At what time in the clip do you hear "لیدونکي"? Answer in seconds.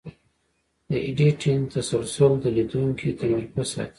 2.57-3.09